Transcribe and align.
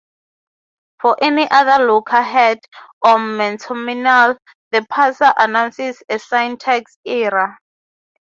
For 0.99 1.15
any 1.23 1.47
other 1.51 1.85
lookahead 1.85 2.57
or 3.03 3.19
nonterminal, 3.19 4.35
the 4.71 4.79
parser 4.91 5.31
announces 5.37 6.01
a 6.09 6.17
syntax 6.17 6.97
error. 7.05 7.59